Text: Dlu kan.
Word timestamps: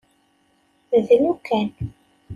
Dlu 1.07 1.33
kan. 1.47 1.65